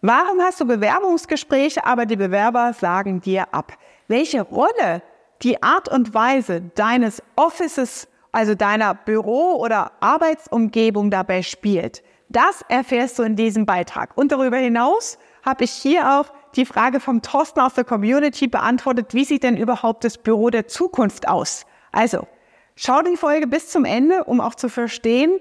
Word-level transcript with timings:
Warum 0.00 0.40
hast 0.40 0.60
du 0.60 0.64
Bewerbungsgespräche, 0.64 1.84
aber 1.84 2.06
die 2.06 2.16
Bewerber 2.16 2.72
sagen 2.72 3.20
dir 3.20 3.52
ab? 3.52 3.72
Welche 4.06 4.42
Rolle 4.42 5.02
die 5.42 5.60
Art 5.62 5.88
und 5.88 6.14
Weise 6.14 6.62
deines 6.76 7.20
Offices, 7.34 8.06
also 8.30 8.54
deiner 8.54 8.94
Büro- 8.94 9.56
oder 9.56 9.92
Arbeitsumgebung 10.00 11.10
dabei 11.10 11.42
spielt, 11.42 12.04
das 12.28 12.62
erfährst 12.68 13.18
du 13.18 13.24
in 13.24 13.34
diesem 13.34 13.66
Beitrag. 13.66 14.16
Und 14.16 14.30
darüber 14.30 14.58
hinaus 14.58 15.18
habe 15.44 15.64
ich 15.64 15.72
hier 15.72 16.20
auch 16.20 16.26
die 16.54 16.66
Frage 16.66 17.00
vom 17.00 17.22
Thorsten 17.22 17.60
aus 17.60 17.74
der 17.74 17.84
Community 17.84 18.46
beantwortet, 18.46 19.14
wie 19.14 19.24
sieht 19.24 19.42
denn 19.42 19.56
überhaupt 19.56 20.04
das 20.04 20.18
Büro 20.18 20.50
der 20.50 20.68
Zukunft 20.68 21.26
aus? 21.26 21.64
Also, 21.90 22.26
schau 22.76 23.02
die 23.02 23.16
Folge 23.16 23.46
bis 23.48 23.68
zum 23.70 23.84
Ende, 23.84 24.24
um 24.24 24.40
auch 24.40 24.54
zu 24.54 24.68
verstehen, 24.68 25.40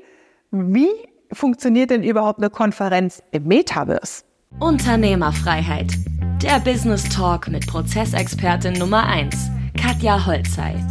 wie 0.50 0.90
funktioniert 1.32 1.92
denn 1.92 2.04
überhaupt 2.04 2.40
eine 2.40 2.50
Konferenz 2.50 3.22
im 3.32 3.44
Metaverse? 3.44 4.27
Unternehmerfreiheit. 4.60 5.94
Der 6.42 6.60
Business 6.60 7.08
Talk 7.10 7.48
mit 7.48 7.68
Prozessexpertin 7.68 8.74
Nummer 8.74 9.06
1, 9.06 9.36
Katja 9.80 10.26
Holzei. 10.26 10.84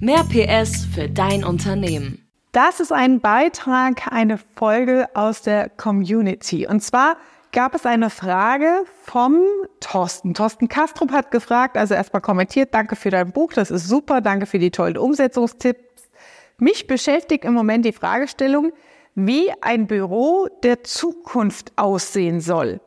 Mehr 0.00 0.22
PS 0.24 0.84
für 0.84 1.08
dein 1.08 1.42
Unternehmen. 1.42 2.28
Das 2.52 2.78
ist 2.78 2.92
ein 2.92 3.20
Beitrag, 3.20 4.12
eine 4.12 4.38
Folge 4.56 5.08
aus 5.14 5.40
der 5.40 5.70
Community. 5.70 6.66
Und 6.66 6.80
zwar 6.80 7.16
gab 7.52 7.74
es 7.74 7.86
eine 7.86 8.10
Frage 8.10 8.84
vom 9.04 9.40
Thorsten. 9.80 10.34
Thorsten 10.34 10.68
Kastrup 10.68 11.10
hat 11.10 11.30
gefragt, 11.30 11.78
also 11.78 11.94
erstmal 11.94 12.20
kommentiert, 12.20 12.74
danke 12.74 12.96
für 12.96 13.08
dein 13.08 13.32
Buch, 13.32 13.54
das 13.54 13.70
ist 13.70 13.88
super, 13.88 14.20
danke 14.20 14.44
für 14.44 14.58
die 14.58 14.70
tollen 14.70 14.98
Umsetzungstipps. 14.98 16.10
Mich 16.58 16.86
beschäftigt 16.86 17.46
im 17.46 17.54
Moment 17.54 17.86
die 17.86 17.92
Fragestellung, 17.92 18.72
wie 19.14 19.50
ein 19.62 19.86
Büro 19.86 20.48
der 20.62 20.84
Zukunft 20.84 21.72
aussehen 21.76 22.40
soll. 22.40 22.80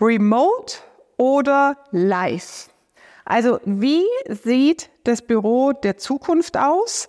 Remote 0.00 0.78
oder 1.16 1.76
live? 1.90 2.70
Also 3.24 3.60
wie 3.64 4.04
sieht 4.28 4.90
das 5.04 5.22
Büro 5.22 5.72
der 5.72 5.98
Zukunft 5.98 6.56
aus? 6.56 7.08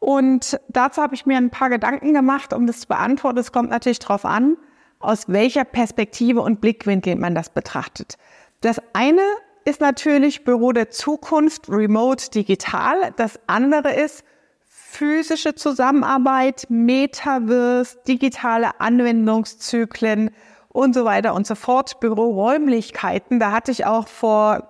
Und 0.00 0.58
dazu 0.68 1.00
habe 1.00 1.14
ich 1.14 1.26
mir 1.26 1.36
ein 1.36 1.50
paar 1.50 1.70
Gedanken 1.70 2.12
gemacht, 2.12 2.52
um 2.52 2.66
das 2.66 2.80
zu 2.80 2.88
beantworten. 2.88 3.38
Es 3.38 3.52
kommt 3.52 3.70
natürlich 3.70 4.00
darauf 4.00 4.24
an, 4.24 4.56
aus 4.98 5.28
welcher 5.28 5.64
Perspektive 5.64 6.40
und 6.40 6.60
Blickwinkel 6.60 7.16
man 7.16 7.34
das 7.34 7.50
betrachtet. 7.50 8.16
Das 8.60 8.82
eine 8.92 9.22
ist 9.64 9.80
natürlich 9.80 10.44
Büro 10.44 10.72
der 10.72 10.90
Zukunft, 10.90 11.68
remote, 11.68 12.30
digital. 12.30 13.12
Das 13.16 13.38
andere 13.46 13.92
ist 13.94 14.24
physische 14.64 15.54
Zusammenarbeit, 15.54 16.66
Metaverse, 16.68 17.98
digitale 18.06 18.80
Anwendungszyklen 18.80 20.30
und 20.72 20.94
so 20.94 21.04
weiter 21.04 21.34
und 21.34 21.46
so 21.46 21.54
fort. 21.54 22.00
Büroräumlichkeiten, 22.00 23.38
da 23.38 23.52
hatte 23.52 23.70
ich 23.70 23.86
auch 23.86 24.08
vor 24.08 24.68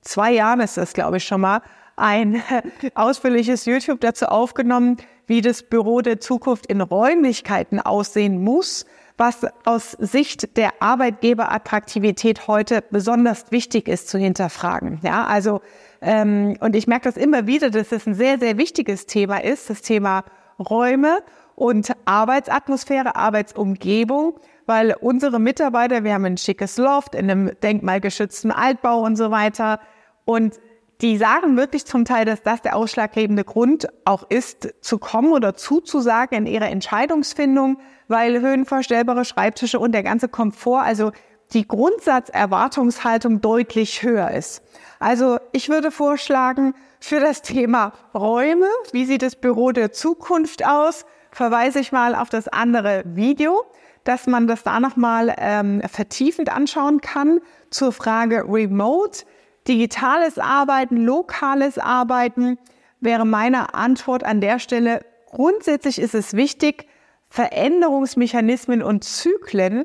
zwei 0.00 0.32
Jahren, 0.32 0.60
ist 0.60 0.76
das 0.76 0.92
glaube 0.94 1.18
ich 1.18 1.24
schon 1.24 1.40
mal, 1.40 1.62
ein 1.96 2.42
ausführliches 2.94 3.66
YouTube 3.66 4.00
dazu 4.00 4.26
aufgenommen, 4.26 4.96
wie 5.26 5.40
das 5.40 5.62
Büro 5.62 6.00
der 6.00 6.20
Zukunft 6.20 6.66
in 6.66 6.80
Räumlichkeiten 6.80 7.80
aussehen 7.80 8.42
muss, 8.42 8.86
was 9.18 9.46
aus 9.64 9.92
Sicht 9.92 10.56
der 10.56 10.72
Arbeitgeberattraktivität 10.80 12.48
heute 12.48 12.82
besonders 12.90 13.52
wichtig 13.52 13.86
ist 13.88 14.08
zu 14.08 14.18
hinterfragen. 14.18 15.00
Ja, 15.02 15.26
also 15.26 15.60
ähm, 16.00 16.56
und 16.60 16.74
ich 16.74 16.86
merke 16.86 17.04
das 17.04 17.16
immer 17.16 17.46
wieder, 17.46 17.70
dass 17.70 17.92
es 17.92 18.06
ein 18.06 18.14
sehr 18.14 18.38
sehr 18.38 18.56
wichtiges 18.58 19.06
Thema 19.06 19.44
ist, 19.44 19.70
das 19.70 19.82
Thema 19.82 20.24
Räume 20.58 21.20
und 21.54 21.92
Arbeitsatmosphäre, 22.04 23.14
Arbeitsumgebung, 23.14 24.40
weil 24.66 24.94
unsere 25.00 25.38
Mitarbeiter, 25.38 26.04
wir 26.04 26.14
haben 26.14 26.24
ein 26.24 26.36
schickes 26.36 26.76
Loft 26.76 27.14
in 27.14 27.30
einem 27.30 27.50
denkmalgeschützten 27.62 28.50
Altbau 28.50 29.00
und 29.00 29.16
so 29.16 29.30
weiter 29.30 29.80
und 30.24 30.58
die 31.00 31.16
sagen 31.16 31.56
wirklich 31.56 31.84
zum 31.84 32.04
Teil, 32.04 32.24
dass 32.24 32.42
das 32.42 32.62
der 32.62 32.76
ausschlaggebende 32.76 33.42
Grund 33.42 33.88
auch 34.04 34.22
ist, 34.28 34.72
zu 34.82 34.98
kommen 34.98 35.32
oder 35.32 35.54
zuzusagen 35.54 36.38
in 36.38 36.46
ihrer 36.46 36.68
Entscheidungsfindung, 36.68 37.78
weil 38.06 38.40
höhenverstellbare 38.40 39.24
Schreibtische 39.24 39.80
und 39.80 39.92
der 39.92 40.04
ganze 40.04 40.28
Komfort, 40.28 40.82
also 40.82 41.10
die 41.52 41.66
Grundsatzerwartungshaltung 41.66 43.40
deutlich 43.40 44.04
höher 44.04 44.30
ist. 44.30 44.62
Also 45.00 45.38
ich 45.50 45.68
würde 45.68 45.90
vorschlagen, 45.90 46.74
für 47.00 47.18
das 47.18 47.42
Thema 47.42 47.92
Räume, 48.14 48.68
wie 48.92 49.04
sieht 49.04 49.22
das 49.22 49.34
Büro 49.34 49.72
der 49.72 49.90
Zukunft 49.90 50.64
aus, 50.64 51.04
verweise 51.32 51.80
ich 51.80 51.90
mal 51.90 52.14
auf 52.14 52.28
das 52.28 52.46
andere 52.46 53.02
Video, 53.04 53.64
dass 54.04 54.26
man 54.26 54.46
das 54.46 54.62
da 54.62 54.80
nochmal 54.80 55.34
ähm, 55.38 55.80
vertiefend 55.82 56.50
anschauen 56.50 57.00
kann 57.00 57.40
zur 57.70 57.92
Frage 57.92 58.44
Remote 58.48 59.24
Digitales 59.68 60.38
Arbeiten, 60.38 60.96
lokales 60.96 61.78
Arbeiten 61.78 62.58
wäre 63.00 63.24
meine 63.24 63.74
Antwort 63.74 64.24
an 64.24 64.40
der 64.40 64.58
Stelle. 64.58 65.04
Grundsätzlich 65.26 66.00
ist 66.00 66.14
es 66.14 66.34
wichtig, 66.34 66.86
Veränderungsmechanismen 67.30 68.82
und 68.82 69.04
Zyklen 69.04 69.84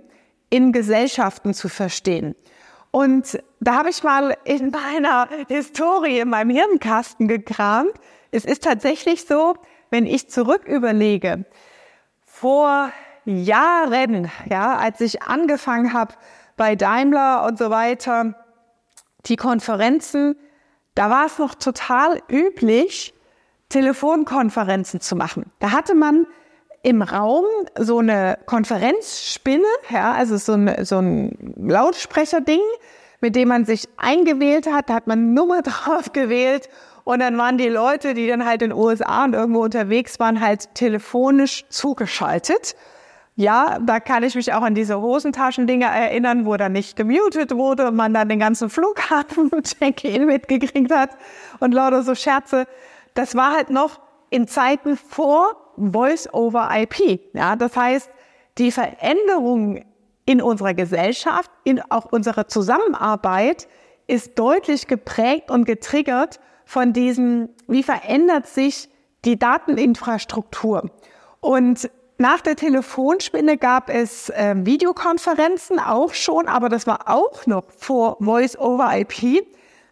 in 0.50 0.72
Gesellschaften 0.72 1.54
zu 1.54 1.70
verstehen. 1.70 2.36
Und 2.92 3.40
da 3.60 3.76
habe 3.76 3.90
ich 3.90 4.04
mal 4.04 4.36
in 4.46 4.72
meiner 4.94 5.30
Historie, 5.48 6.20
in 6.20 6.30
meinem 6.30 6.50
Hirnkasten 6.50 7.28
gekramt. 7.28 7.94
Es 8.32 8.46
ist 8.46 8.64
tatsächlich 8.64 9.26
so, 9.26 9.56
wenn 9.92 10.06
ich 10.06 10.30
zurück 10.30 10.68
überlege, 10.68 11.46
vor 12.26 12.92
Jahren, 13.28 14.32
ja, 14.50 14.78
als 14.78 15.02
ich 15.02 15.24
angefangen 15.24 15.94
habe 15.94 16.14
bei 16.56 16.76
Daimler 16.76 17.46
und 17.46 17.58
so 17.58 17.70
weiter, 17.70 18.36
die 19.26 19.36
Konferenzen, 19.36 20.36
da 20.96 21.10
war 21.10 21.26
es 21.26 21.38
noch 21.38 21.56
total 21.56 22.22
üblich, 22.30 23.14
Telefonkonferenzen 23.70 25.02
zu 25.02 25.16
machen. 25.16 25.52
Da 25.60 25.72
hatte 25.72 25.94
man 25.94 26.26
im 26.84 27.02
Raum 27.02 27.46
so 27.78 28.00
eine 28.00 28.38
Konferenzspinne, 28.46 29.68
ja, 29.90 30.14
also 30.14 30.38
so 30.38 30.54
ein, 30.54 30.86
so 30.86 31.00
ein 31.00 31.54
Lautsprecherding, 31.58 32.62
mit 33.20 33.36
dem 33.36 33.50
man 33.50 33.66
sich 33.66 33.90
eingewählt 33.98 34.72
hat. 34.72 34.90
Da 34.90 34.94
hat 34.94 35.08
man 35.08 35.34
Nummer 35.34 35.62
drauf 35.64 36.14
gewählt 36.14 36.70
und 37.04 37.20
dann 37.20 37.38
waren 37.38 37.58
die 37.58 37.70
Leute, 37.70 38.14
die 38.14 38.28
dann 38.28 38.46
halt 38.46 38.62
in 38.62 38.70
den 38.70 38.78
USA 38.78 39.26
und 39.26 39.34
irgendwo 39.34 39.64
unterwegs 39.64 40.20
waren, 40.20 40.40
halt 40.40 40.74
telefonisch 40.76 41.66
zugeschaltet. 41.70 42.76
Ja, 43.40 43.78
da 43.80 44.00
kann 44.00 44.24
ich 44.24 44.34
mich 44.34 44.52
auch 44.52 44.64
an 44.64 44.74
diese 44.74 45.00
Hosentaschendinger 45.00 45.86
erinnern, 45.86 46.48
wo 46.48 46.58
dann 46.58 46.72
nicht 46.72 46.96
gemutet 46.96 47.56
wurde 47.56 47.88
und 47.88 47.96
man 47.96 48.12
dann 48.12 48.30
den 48.30 48.40
ganzen 48.40 48.68
Flughafen 48.68 49.52
Check-in 49.64 50.26
mitgekriegt 50.26 50.92
hat 50.92 51.12
und 51.60 51.72
lauter 51.72 52.02
so 52.02 52.16
Scherze. 52.16 52.66
Das 53.14 53.36
war 53.36 53.54
halt 53.54 53.70
noch 53.70 54.00
in 54.32 54.48
Zeiten 54.48 54.98
vor 54.98 55.56
Voice-over-IP. 55.78 57.22
Ja, 57.34 57.56
das 57.56 57.78
heißt, 57.78 58.10
die 58.58 58.72
Veränderung 58.72 59.86
in 60.26 60.42
unserer 60.42 60.74
Gesellschaft, 60.74 61.52
in 61.64 61.80
auch 61.92 62.06
unserer 62.06 62.48
Zusammenarbeit 62.48 63.68
ist 64.08 64.40
deutlich 64.40 64.88
geprägt 64.88 65.52
und 65.52 65.66
getriggert 65.66 66.40
von 66.66 66.92
diesem, 66.92 67.50
wie 67.68 67.84
verändert 67.84 68.48
sich 68.48 68.90
die 69.26 69.38
Dateninfrastruktur. 69.38 70.90
Und 71.40 71.88
nach 72.18 72.42
der 72.42 72.56
Telefonspinne 72.56 73.58
gab 73.58 73.90
es 73.90 74.30
äh, 74.30 74.56
Videokonferenzen 74.58 75.80
auch 75.80 76.14
schon, 76.14 76.48
aber 76.48 76.68
das 76.68 76.88
war 76.88 77.10
auch 77.10 77.46
noch 77.46 77.66
vor 77.70 78.18
Voice 78.20 78.58
over 78.58 78.92
IP. 78.98 79.46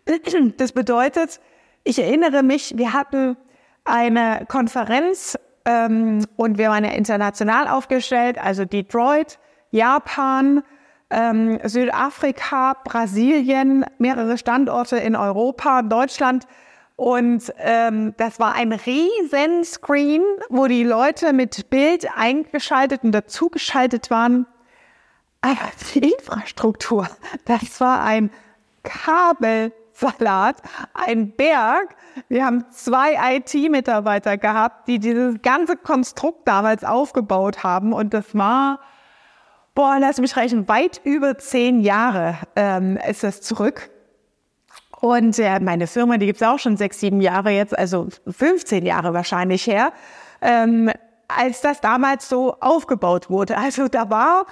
Das 0.58 0.72
bedeutet, 0.72 1.40
ich 1.84 1.98
erinnere 1.98 2.44
mich, 2.44 2.78
wir 2.78 2.94
hatten 2.94 3.38
eine 3.84 4.46
Konferenz 4.48 5.38
ähm, 5.66 6.26
und 6.36 6.58
wir 6.58 6.70
waren 6.70 6.84
ja 6.84 6.92
international 6.92 7.68
aufgestellt, 7.68 8.38
also 8.38 8.66
Detroit, 8.66 9.40
Japan, 9.72 10.64
ähm, 11.10 11.60
Südafrika, 11.64 12.76
Brasilien, 12.84 13.86
mehrere 13.98 14.38
Standorte 14.38 14.98
in 14.98 15.16
Europa, 15.16 15.82
Deutschland. 15.82 16.48
Und 16.96 17.54
ähm, 17.58 18.14
das 18.18 18.40
war 18.40 18.54
ein 18.54 18.72
riesen 18.72 19.66
Screen, 19.66 20.24
wo 20.50 20.68
die 20.68 20.84
Leute 20.84 21.34
mit 21.34 21.70
Bild 21.70 22.08
eingeschaltet 22.16 23.04
und 23.04 23.12
dazugeschaltet 23.12 24.10
waren. 24.10 24.48
Aber 25.42 25.58
die 25.94 26.12
Infrastruktur, 26.14 27.08
das 27.44 27.82
war 27.82 28.02
ein 28.02 28.32
Kabelsalat, 28.84 30.62
ein 30.94 31.32
Berg. 31.32 31.96
Wir 32.30 32.46
haben 32.46 32.66
zwei 32.72 33.38
IT-Mitarbeiter 33.38 34.38
gehabt, 34.38 34.88
die 34.88 35.00
dieses 35.00 35.42
ganze 35.42 35.76
Konstrukt 35.76 36.48
damals 36.48 36.86
aufgebaut 36.86 37.64
haben. 37.64 37.92
Und 37.92 38.14
das 38.14 38.34
war, 38.34 38.80
boah, 39.74 39.98
lass 40.00 40.22
mich 40.22 40.38
reichen, 40.38 40.70
weit 40.70 41.02
über 41.04 41.38
zehn 41.38 41.82
Jahre 41.82 42.38
ähm, 42.56 42.98
ist 43.06 43.24
das 43.24 43.42
zurück. 43.42 43.90
Und 45.06 45.38
äh, 45.38 45.60
meine 45.60 45.86
Firma, 45.86 46.18
die 46.18 46.26
gibt's 46.26 46.42
auch 46.42 46.58
schon 46.58 46.78
sechs, 46.78 47.00
sieben 47.00 47.22
Jahre 47.22 47.52
jetzt, 47.52 47.78
also 47.78 48.08
15 48.28 48.84
Jahre 48.84 49.14
wahrscheinlich 49.14 49.68
her, 49.68 49.94
ähm, 50.42 50.90
als 51.28 51.62
das 51.62 51.80
damals 51.80 52.28
so 52.28 52.56
aufgebaut 52.60 53.30
wurde. 53.30 53.56
Also 53.56 53.88
da 53.88 54.10
war 54.10 54.48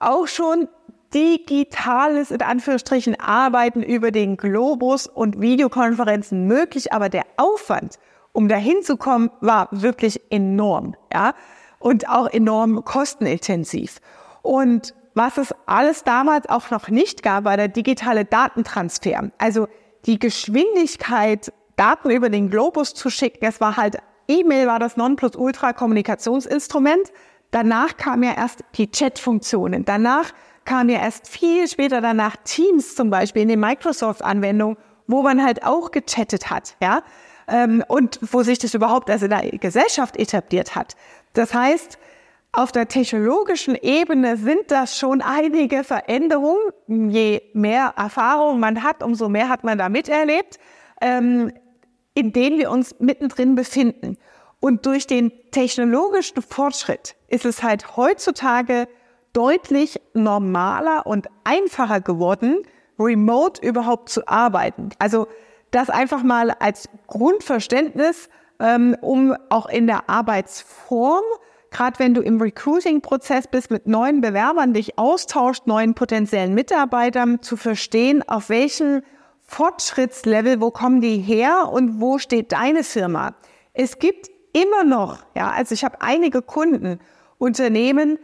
auch 0.00 0.26
schon 0.26 0.66
digitales, 1.14 2.32
in 2.32 2.42
Anführungsstrichen, 2.42 3.20
Arbeiten 3.20 3.80
über 3.80 4.10
den 4.10 4.36
Globus 4.36 5.06
und 5.06 5.40
Videokonferenzen 5.40 6.48
möglich, 6.48 6.92
aber 6.92 7.08
der 7.08 7.22
Aufwand, 7.36 8.00
um 8.32 8.48
dahin 8.48 8.82
zu 8.82 8.96
kommen, 8.96 9.30
war 9.40 9.68
wirklich 9.70 10.20
enorm, 10.32 10.96
ja, 11.14 11.32
und 11.78 12.08
auch 12.08 12.26
enorm 12.26 12.84
kostenintensiv. 12.84 14.00
Und 14.42 14.94
was 15.14 15.36
es 15.36 15.54
alles 15.66 16.02
damals 16.02 16.48
auch 16.48 16.70
noch 16.70 16.88
nicht 16.88 17.22
gab, 17.22 17.44
war 17.44 17.56
der 17.56 17.68
digitale 17.68 18.24
Datentransfer. 18.24 19.30
Also 19.38 19.68
die 20.06 20.18
Geschwindigkeit, 20.18 21.52
Daten 21.76 22.10
über 22.10 22.28
den 22.28 22.50
Globus 22.50 22.94
zu 22.94 23.10
schicken, 23.10 23.44
es 23.44 23.60
war 23.60 23.76
halt, 23.76 23.98
E-Mail 24.28 24.66
war 24.66 24.78
das 24.78 24.96
Nonplusultra-Kommunikationsinstrument. 24.96 27.12
Danach 27.50 27.96
kam 27.96 28.22
ja 28.22 28.34
erst 28.34 28.64
die 28.76 28.90
Chat-Funktionen. 28.90 29.84
Danach 29.84 30.32
kam 30.64 30.88
ja 30.88 31.00
erst 31.00 31.28
viel 31.28 31.68
später 31.68 32.00
danach 32.00 32.36
Teams 32.44 32.94
zum 32.94 33.10
Beispiel 33.10 33.42
in 33.42 33.48
den 33.48 33.60
Microsoft-Anwendungen, 33.60 34.76
wo 35.06 35.22
man 35.22 35.44
halt 35.44 35.64
auch 35.64 35.90
gechattet 35.90 36.50
hat, 36.50 36.76
ja, 36.80 37.02
ähm, 37.48 37.84
und 37.88 38.20
wo 38.22 38.42
sich 38.42 38.58
das 38.58 38.74
überhaupt 38.74 39.10
also 39.10 39.26
in 39.26 39.30
der 39.30 39.50
Gesellschaft 39.58 40.16
etabliert 40.16 40.76
hat. 40.76 40.94
Das 41.32 41.52
heißt, 41.52 41.98
auf 42.52 42.70
der 42.70 42.86
technologischen 42.86 43.74
Ebene 43.76 44.36
sind 44.36 44.70
das 44.70 44.98
schon 44.98 45.22
einige 45.22 45.84
Veränderungen. 45.84 46.60
Je 46.86 47.40
mehr 47.54 47.94
Erfahrung 47.96 48.60
man 48.60 48.82
hat, 48.82 49.02
umso 49.02 49.30
mehr 49.30 49.48
hat 49.48 49.64
man 49.64 49.78
da 49.78 49.88
miterlebt, 49.88 50.58
ähm, 51.00 51.50
in 52.14 52.32
denen 52.32 52.58
wir 52.58 52.70
uns 52.70 52.94
mittendrin 52.98 53.54
befinden. 53.54 54.18
Und 54.60 54.84
durch 54.84 55.06
den 55.06 55.32
technologischen 55.50 56.42
Fortschritt 56.42 57.16
ist 57.28 57.46
es 57.46 57.62
halt 57.62 57.96
heutzutage 57.96 58.86
deutlich 59.32 59.98
normaler 60.12 61.06
und 61.06 61.28
einfacher 61.44 62.02
geworden, 62.02 62.58
remote 62.98 63.66
überhaupt 63.66 64.10
zu 64.10 64.28
arbeiten. 64.28 64.90
Also 64.98 65.26
das 65.70 65.88
einfach 65.88 66.22
mal 66.22 66.50
als 66.50 66.90
Grundverständnis, 67.06 68.28
ähm, 68.60 68.94
um 69.00 69.34
auch 69.48 69.66
in 69.66 69.86
der 69.86 70.10
Arbeitsform 70.10 71.24
gerade 71.72 71.98
wenn 71.98 72.14
du 72.14 72.20
im 72.20 72.40
Recruiting-Prozess 72.40 73.48
bist, 73.48 73.70
mit 73.70 73.86
neuen 73.86 74.20
Bewerbern 74.20 74.74
dich 74.74 74.98
austauscht, 74.98 75.66
neuen 75.66 75.94
potenziellen 75.94 76.54
Mitarbeitern, 76.54 77.42
zu 77.42 77.56
verstehen, 77.56 78.22
auf 78.28 78.48
welchem 78.48 79.02
Fortschrittslevel, 79.40 80.60
wo 80.60 80.70
kommen 80.70 81.00
die 81.00 81.18
her 81.18 81.70
und 81.72 82.00
wo 82.00 82.18
steht 82.18 82.52
deine 82.52 82.84
Firma. 82.84 83.34
Es 83.72 83.98
gibt 83.98 84.30
immer 84.52 84.84
noch, 84.84 85.18
ja, 85.34 85.50
also 85.50 85.74
ich 85.74 85.84
habe 85.84 86.00
einige 86.00 86.42
Kunden, 86.42 87.00
Unternehmen, 87.38 88.18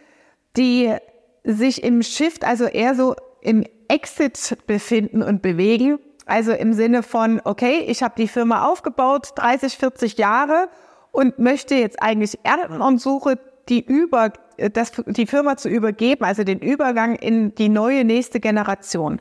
die 0.56 0.94
sich 1.42 1.82
im 1.82 2.02
Shift, 2.02 2.44
also 2.44 2.66
eher 2.66 2.94
so 2.94 3.16
im 3.40 3.64
Exit 3.88 4.58
befinden 4.66 5.22
und 5.22 5.42
bewegen. 5.42 5.98
Also 6.26 6.52
im 6.52 6.74
Sinne 6.74 7.02
von, 7.02 7.40
okay, 7.44 7.84
ich 7.88 8.02
habe 8.02 8.14
die 8.18 8.28
Firma 8.28 8.66
aufgebaut, 8.66 9.30
30, 9.36 9.78
40 9.78 10.18
Jahre 10.18 10.68
und 11.12 11.38
möchte 11.38 11.75
jetzt 11.75 12.02
eigentlich 12.02 12.38
ernten 12.43 12.81
und 12.81 13.00
suche 13.00 13.38
die 13.69 13.84
über, 13.84 14.32
das, 14.56 14.93
die 15.06 15.26
Firma 15.26 15.56
zu 15.56 15.69
übergeben, 15.69 16.25
also 16.25 16.43
den 16.43 16.58
Übergang 16.58 17.16
in 17.16 17.55
die 17.55 17.69
neue 17.69 18.05
nächste 18.05 18.40
Generation. 18.40 19.20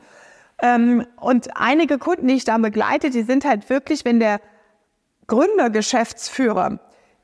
Ähm, 0.60 1.06
und 1.20 1.56
einige 1.56 1.98
Kunden, 1.98 2.28
die 2.28 2.34
ich 2.34 2.44
da 2.44 2.58
begleite, 2.58 3.10
die 3.10 3.22
sind 3.22 3.44
halt 3.44 3.68
wirklich, 3.70 4.04
wenn 4.04 4.20
der 4.20 4.40
Gründer, 5.26 5.70
Geschäftsführer, 5.70 6.80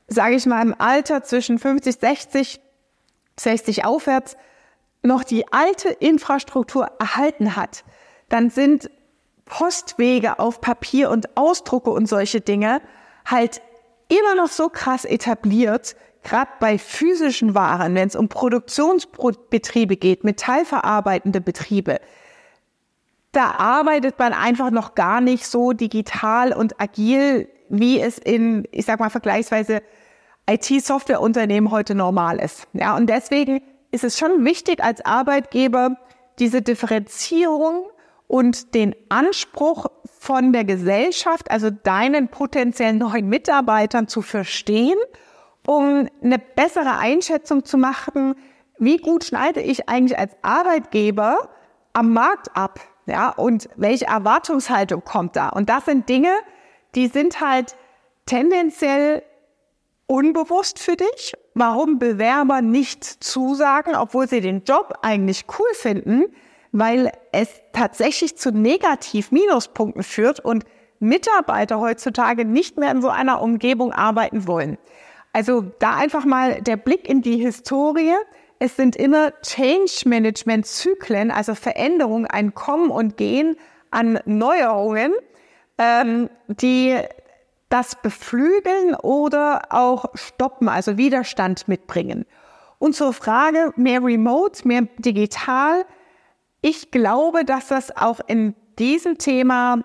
sage 0.07 0.35
ich 0.35 0.45
mal 0.45 0.61
im 0.61 0.75
Alter 0.77 1.23
zwischen 1.23 1.57
50, 1.59 1.95
60, 1.95 2.61
60 3.37 3.85
aufwärts, 3.85 4.37
noch 5.01 5.23
die 5.23 5.51
alte 5.51 5.89
Infrastruktur 5.89 6.89
erhalten 6.99 7.55
hat, 7.55 7.83
dann 8.29 8.49
sind 8.49 8.89
Postwege 9.45 10.39
auf 10.39 10.61
Papier 10.61 11.09
und 11.09 11.37
Ausdrucke 11.37 11.91
und 11.91 12.07
solche 12.07 12.41
Dinge 12.41 12.81
halt 13.25 13.61
immer 14.07 14.35
noch 14.35 14.49
so 14.49 14.69
krass 14.69 15.05
etabliert, 15.05 15.95
gerade 16.23 16.51
bei 16.59 16.77
physischen 16.77 17.55
Waren, 17.55 17.95
wenn 17.95 18.07
es 18.07 18.15
um 18.15 18.27
Produktionsbetriebe 18.27 19.95
geht, 19.95 20.23
metallverarbeitende 20.23 21.41
Betriebe. 21.41 21.99
Da 23.31 23.51
arbeitet 23.51 24.17
man 24.17 24.33
einfach 24.33 24.71
noch 24.71 24.95
gar 24.95 25.21
nicht 25.21 25.45
so 25.45 25.73
digital 25.73 26.53
und 26.53 26.79
agil, 26.81 27.49
wie 27.69 27.99
es 27.99 28.17
in, 28.17 28.67
ich 28.71 28.85
sag 28.85 28.99
mal, 28.99 29.09
vergleichsweise 29.09 29.81
IT-Softwareunternehmen 30.49 31.71
heute 31.71 31.95
normal 31.95 32.39
ist. 32.39 32.67
Ja, 32.73 32.95
und 32.95 33.07
deswegen 33.07 33.61
ist 33.91 34.03
es 34.03 34.17
schon 34.17 34.45
wichtig 34.45 34.83
als 34.83 35.03
Arbeitgeber, 35.05 35.97
diese 36.39 36.61
Differenzierung 36.61 37.87
und 38.27 38.73
den 38.73 38.95
Anspruch 39.09 39.87
von 40.19 40.53
der 40.53 40.63
Gesellschaft, 40.63 41.51
also 41.51 41.69
deinen 41.69 42.29
potenziellen 42.29 42.97
neuen 42.97 43.29
Mitarbeitern 43.29 44.07
zu 44.07 44.21
verstehen, 44.21 44.97
um 45.67 46.07
eine 46.23 46.39
bessere 46.39 46.97
Einschätzung 46.97 47.65
zu 47.65 47.77
machen, 47.77 48.35
wie 48.77 48.97
gut 48.97 49.23
schneide 49.25 49.61
ich 49.61 49.87
eigentlich 49.87 50.17
als 50.17 50.35
Arbeitgeber 50.41 51.49
am 51.93 52.13
Markt 52.13 52.55
ab, 52.55 52.79
ja, 53.05 53.29
und 53.29 53.69
welche 53.75 54.05
Erwartungshaltung 54.05 55.03
kommt 55.03 55.35
da? 55.35 55.49
Und 55.49 55.69
das 55.69 55.85
sind 55.85 56.09
Dinge, 56.09 56.33
die 56.95 57.07
sind 57.07 57.39
halt 57.39 57.75
tendenziell 58.25 59.21
unbewusst 60.07 60.79
für 60.79 60.95
dich, 60.95 61.33
warum 61.53 61.99
Bewerber 61.99 62.61
nicht 62.61 63.03
zusagen, 63.03 63.95
obwohl 63.95 64.27
sie 64.27 64.41
den 64.41 64.63
Job 64.63 64.93
eigentlich 65.01 65.45
cool 65.59 65.73
finden, 65.73 66.25
weil 66.77 67.09
es 67.31 67.47
tatsächlich 67.71 68.37
zu 68.37 68.51
Negativ-Minuspunkten 68.51 70.03
führt 70.03 70.41
und 70.41 70.65
Mitarbeiter 70.99 71.79
heutzutage 71.79 72.43
nicht 72.43 72.77
mehr 72.77 72.91
in 72.91 73.01
so 73.01 73.07
einer 73.07 73.41
Umgebung 73.41 73.93
arbeiten 73.93 74.45
wollen. 74.45 74.77
Also 75.31 75.61
da 75.79 75.95
einfach 75.95 76.25
mal 76.25 76.61
der 76.61 76.75
Blick 76.75 77.07
in 77.07 77.21
die 77.21 77.37
Historie. 77.37 78.15
Es 78.59 78.75
sind 78.75 78.97
immer 78.97 79.31
Change-Management-Zyklen, 79.41 81.31
also 81.31 81.55
Veränderungen, 81.55 82.27
ein 82.27 82.53
Kommen 82.53 82.89
und 82.89 83.15
Gehen 83.15 83.55
an 83.91 84.19
Neuerungen, 84.25 85.13
ähm, 85.77 86.29
die 86.47 86.97
das 87.69 87.95
beflügeln 88.01 88.95
oder 88.95 89.61
auch 89.69 90.07
stoppen, 90.13 90.67
also 90.67 90.97
Widerstand 90.97 91.69
mitbringen. 91.69 92.25
Und 92.79 92.95
zur 92.95 93.13
Frage, 93.13 93.71
mehr 93.77 94.03
remote, 94.03 94.67
mehr 94.67 94.87
digital, 94.97 95.85
ich 96.65 96.89
glaube, 96.89 97.45
dass 97.45 97.67
das 97.67 97.95
auch 97.95 98.19
in 98.25 98.55
diesem 98.79 99.19
Thema 99.19 99.83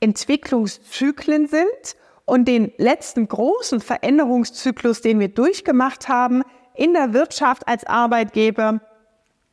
Entwicklungszyklen 0.00 1.46
sind 1.46 1.96
und 2.24 2.48
den 2.48 2.72
letzten 2.78 3.28
großen 3.28 3.82
Veränderungszyklus, 3.82 5.02
den 5.02 5.20
wir 5.20 5.28
durchgemacht 5.28 6.08
haben 6.08 6.42
in 6.74 6.94
der 6.94 7.12
Wirtschaft 7.12 7.68
als 7.68 7.84
Arbeitgeber, 7.84 8.80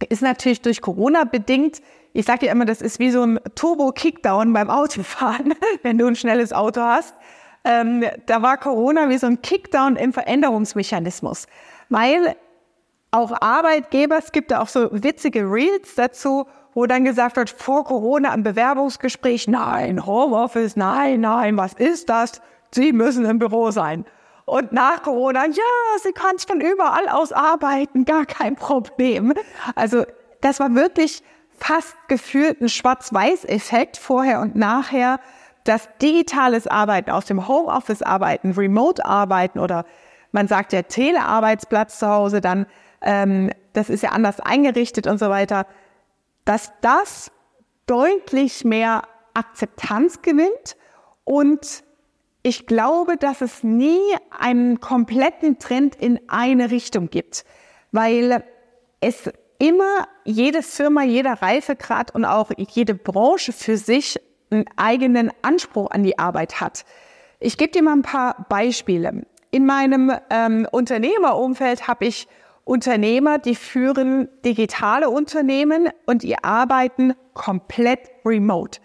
ist 0.07 0.21
natürlich 0.21 0.61
durch 0.61 0.79
Corona 0.79 1.25
bedingt. 1.25 1.81
Ich 2.13 2.25
sage 2.25 2.45
dir 2.45 2.51
immer, 2.51 2.63
das 2.63 2.81
ist 2.81 2.97
wie 2.99 3.11
so 3.11 3.23
ein 3.23 3.41
Turbo-Kickdown 3.55 4.53
beim 4.53 4.69
Autofahren, 4.69 5.55
wenn 5.83 5.97
du 5.97 6.07
ein 6.07 6.15
schnelles 6.15 6.53
Auto 6.53 6.79
hast. 6.79 7.13
Ähm, 7.65 8.05
da 8.25 8.41
war 8.41 8.55
Corona 8.55 9.09
wie 9.09 9.17
so 9.17 9.27
ein 9.27 9.41
Kickdown 9.41 9.97
im 9.97 10.13
Veränderungsmechanismus, 10.13 11.47
weil 11.89 12.37
auch 13.11 13.33
Arbeitgeber, 13.41 14.17
es 14.17 14.31
gibt 14.31 14.51
da 14.51 14.61
auch 14.61 14.69
so 14.69 14.87
witzige 14.91 15.41
Reels 15.41 15.95
dazu, 15.95 16.45
wo 16.79 16.85
dann 16.85 17.03
gesagt 17.03 17.35
wird, 17.35 17.49
vor 17.49 17.83
Corona 17.83 18.33
im 18.33 18.43
Bewerbungsgespräch, 18.43 19.49
nein, 19.49 20.05
Homeoffice, 20.05 20.77
nein, 20.77 21.19
nein, 21.19 21.57
was 21.57 21.73
ist 21.73 22.07
das? 22.07 22.41
Sie 22.71 22.93
müssen 22.93 23.25
im 23.25 23.37
Büro 23.37 23.71
sein. 23.71 24.05
Und 24.45 24.71
nach 24.71 25.03
Corona, 25.03 25.45
ja, 25.45 25.99
sie 26.01 26.13
kann 26.13 26.39
von 26.39 26.61
überall 26.61 27.09
aus 27.09 27.33
arbeiten, 27.33 28.05
gar 28.05 28.25
kein 28.25 28.55
Problem. 28.55 29.33
Also 29.75 30.05
das 30.39 30.61
war 30.61 30.73
wirklich 30.73 31.21
fast 31.57 31.97
gefühlt 32.07 32.61
ein 32.61 32.69
Schwarz-Weiß-Effekt 32.69 33.97
vorher 33.97 34.39
und 34.39 34.55
nachher. 34.55 35.19
Das 35.65 35.89
digitales 36.01 36.65
Arbeiten, 36.65 37.11
aus 37.11 37.25
dem 37.25 37.45
Homeoffice 37.49 38.03
arbeiten, 38.03 38.51
Remote 38.53 39.05
arbeiten 39.05 39.59
oder 39.59 39.83
man 40.31 40.47
sagt 40.47 40.71
ja 40.71 40.83
Telearbeitsplatz 40.83 41.99
zu 41.99 42.07
Hause, 42.07 42.39
dann 42.39 42.67
ähm, 43.01 43.51
das 43.73 43.89
ist 43.89 44.01
ja 44.01 44.11
anders 44.11 44.39
eingerichtet 44.39 45.07
und 45.07 45.17
so 45.19 45.29
weiter 45.29 45.65
dass 46.49 46.71
das 46.81 47.31
deutlich 47.85 48.65
mehr 48.65 49.03
Akzeptanz 49.35 50.23
gewinnt 50.23 50.77
und 51.23 51.83
ich 52.41 52.65
glaube, 52.65 53.17
dass 53.17 53.41
es 53.41 53.61
nie 53.61 54.01
einen 54.31 54.79
kompletten 54.79 55.59
Trend 55.59 55.93
in 55.93 56.19
eine 56.27 56.71
Richtung 56.71 57.11
gibt, 57.11 57.45
weil 57.91 58.43
es 58.99 59.29
immer 59.59 60.07
jede 60.23 60.63
Firma, 60.63 61.03
jeder 61.03 61.33
Reifegrad 61.33 62.15
und 62.15 62.25
auch 62.25 62.49
jede 62.57 62.95
Branche 62.95 63.53
für 63.53 63.77
sich 63.77 64.19
einen 64.49 64.65
eigenen 64.75 65.31
Anspruch 65.43 65.91
an 65.91 66.01
die 66.01 66.17
Arbeit 66.17 66.61
hat. 66.61 66.83
Ich 67.39 67.59
gebe 67.59 67.71
dir 67.73 67.83
mal 67.83 67.93
ein 67.93 68.01
paar 68.01 68.47
Beispiele. 68.49 69.21
In 69.51 69.67
meinem 69.67 70.11
ähm, 70.31 70.67
Unternehmerumfeld 70.71 71.87
habe 71.87 72.05
ich 72.05 72.27
Unternehmer, 72.69 73.39
die 73.39 73.55
führen 73.55 74.29
digitale 74.45 75.09
Unternehmen 75.09 75.89
und 76.05 76.21
die 76.21 76.37
arbeiten 76.43 77.15
komplett 77.33 78.11
remote. 78.23 78.79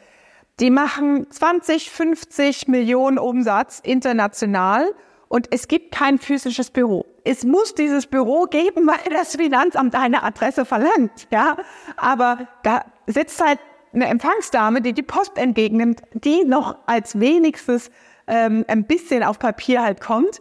Die 0.59 0.71
machen 0.71 1.31
20, 1.31 1.91
50 1.91 2.69
Millionen 2.69 3.19
Umsatz 3.19 3.81
international 3.81 4.87
und 5.29 5.49
es 5.51 5.69
gibt 5.69 5.95
kein 5.95 6.19
physisches 6.19 6.71
Büro. 6.71 7.05
Es 7.25 7.45
muss 7.45 7.75
dieses 7.75 8.07
Büro 8.07 8.45
geben, 8.45 8.87
weil 8.87 9.13
das 9.13 9.37
Finanzamt 9.37 9.95
eine 9.95 10.23
Adresse 10.23 10.65
verlangt, 10.65 11.29
ja. 11.31 11.59
Aber 11.99 12.49
da 12.63 12.87
sitzt 13.07 13.45
halt 13.45 13.59
eine 13.93 14.07
Empfangsdame, 14.07 14.81
die 14.81 14.95
die 14.95 15.03
Post 15.03 15.37
entgegennimmt, 15.37 16.01
die 16.15 16.45
noch 16.45 16.79
als 16.87 17.21
wenigstens 17.21 17.91
ähm, 18.29 18.65
ein 18.67 18.87
bisschen 18.87 19.23
auf 19.23 19.39
Papier 19.39 19.83
halt 19.83 20.01
kommt. 20.01 20.41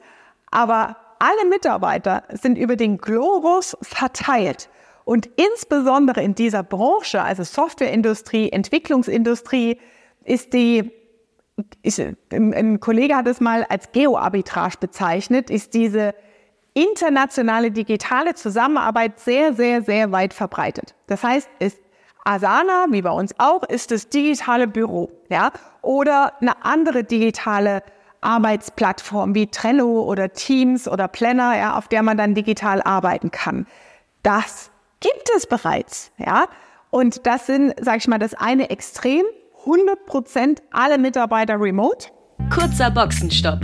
Aber 0.49 0.95
alle 1.23 1.47
Mitarbeiter 1.49 2.23
sind 2.33 2.57
über 2.57 2.75
den 2.75 2.97
Globus 2.97 3.77
verteilt. 3.81 4.69
Und 5.05 5.29
insbesondere 5.37 6.21
in 6.21 6.35
dieser 6.35 6.63
Branche, 6.63 7.21
also 7.21 7.43
Softwareindustrie, 7.43 8.49
Entwicklungsindustrie, 8.51 9.79
ist 10.25 10.53
die, 10.53 10.91
ein, 12.31 12.53
ein 12.53 12.79
Kollege 12.81 13.15
hat 13.15 13.27
es 13.27 13.39
mal 13.39 13.65
als 13.69 13.91
Geoarbitrage 13.93 14.77
bezeichnet, 14.79 15.49
ist 15.49 15.73
diese 15.73 16.13
internationale 16.73 17.71
digitale 17.71 18.33
Zusammenarbeit 18.35 19.19
sehr, 19.19 19.53
sehr, 19.53 19.81
sehr 19.81 20.11
weit 20.11 20.33
verbreitet. 20.33 20.93
Das 21.07 21.23
heißt, 21.23 21.49
ist 21.59 21.79
Asana, 22.25 22.87
wie 22.89 23.01
bei 23.01 23.11
uns 23.11 23.33
auch, 23.37 23.63
ist 23.63 23.91
das 23.91 24.09
digitale 24.09 24.67
Büro, 24.67 25.11
ja, 25.29 25.51
oder 25.81 26.33
eine 26.41 26.65
andere 26.65 27.03
digitale 27.03 27.83
Arbeitsplattform 28.23 29.35
wie 29.35 29.47
Trello 29.47 30.03
oder 30.03 30.33
Teams 30.33 30.87
oder 30.87 31.07
Planner, 31.07 31.57
ja, 31.57 31.77
auf 31.77 31.87
der 31.87 32.03
man 32.03 32.17
dann 32.17 32.35
digital 32.35 32.81
arbeiten 32.81 33.31
kann. 33.31 33.67
Das 34.23 34.71
gibt 34.99 35.29
es 35.35 35.47
bereits, 35.47 36.11
ja. 36.17 36.45
Und 36.89 37.25
das 37.25 37.47
sind, 37.47 37.73
sag 37.81 37.97
ich 37.97 38.07
mal, 38.07 38.19
das 38.19 38.33
eine 38.33 38.69
Extrem, 38.69 39.23
100 39.61 40.05
Prozent 40.05 40.61
alle 40.71 40.97
Mitarbeiter 40.97 41.59
remote. 41.59 42.07
Kurzer 42.53 42.91
Boxenstopp. 42.91 43.61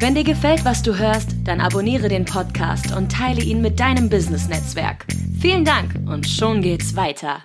Wenn 0.00 0.14
dir 0.14 0.24
gefällt, 0.24 0.64
was 0.64 0.82
du 0.82 0.98
hörst, 0.98 1.30
dann 1.44 1.60
abonniere 1.60 2.08
den 2.08 2.24
Podcast 2.24 2.94
und 2.96 3.12
teile 3.12 3.42
ihn 3.42 3.62
mit 3.62 3.78
deinem 3.80 4.08
Business-Netzwerk. 4.08 5.06
Vielen 5.40 5.64
Dank 5.64 5.94
und 6.06 6.26
schon 6.26 6.62
geht's 6.62 6.96
weiter. 6.96 7.44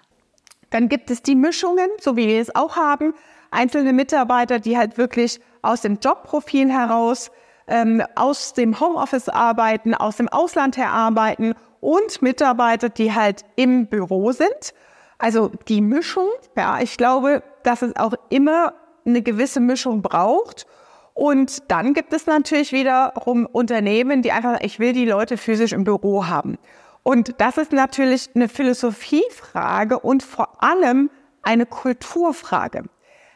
Dann 0.70 0.90
gibt 0.90 1.12
es 1.12 1.22
die 1.22 1.36
Mischungen, 1.36 1.90
so 2.00 2.16
wie 2.16 2.28
wir 2.28 2.42
es 2.42 2.56
auch 2.56 2.76
haben. 2.76 3.14
Einzelne 3.52 3.94
Mitarbeiter, 3.94 4.60
die 4.60 4.78
halt 4.78 4.98
wirklich 4.98 5.40
aus 5.62 5.82
dem 5.82 6.00
Jobprofil 6.00 6.72
heraus, 6.72 7.32
ähm, 7.68 8.04
aus 8.16 8.54
dem 8.54 8.80
Homeoffice 8.80 9.30
arbeiten, 9.30 9.94
aus 9.94 10.18
dem 10.18 10.28
Ausland 10.28 10.78
her 10.78 10.92
arbeiten 10.92 11.54
und 11.82 12.22
Mitarbeiter, 12.22 12.90
die 12.90 13.14
halt 13.14 13.46
im 13.56 13.88
Büro 13.88 14.32
sind. 14.32 14.74
Also 15.18 15.52
die 15.68 15.82
Mischung, 15.82 16.30
ja, 16.58 16.80
ich 16.80 16.98
glaube, 16.98 17.44
dass 17.64 17.82
es 17.82 17.96
auch 17.96 18.14
immer 18.30 18.74
eine 19.06 19.22
gewisse 19.22 19.60
Mischung 19.60 20.02
braucht. 20.02 20.66
Und 21.14 21.70
dann 21.70 21.94
gibt 21.94 22.14
es 22.14 22.28
natürlich 22.28 22.72
wiederum 22.72 23.46
Unternehmen, 23.46 24.22
die 24.22 24.32
einfach, 24.32 24.62
ich 24.62 24.80
will 24.80 24.94
die 24.94 25.06
Leute 25.06 25.38
physisch 25.38 25.74
im 25.74 25.84
Büro 25.84 26.28
haben. 26.28 26.58
Und 27.04 27.36
das 27.40 27.58
ist 27.58 27.72
natürlich 27.72 28.30
eine 28.36 28.48
Philosophiefrage 28.48 30.00
und 30.00 30.24
vor 30.24 30.64
allem 30.64 31.10
eine 31.42 31.66
Kulturfrage. 31.66 32.84